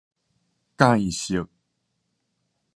[0.77, 1.47] 間色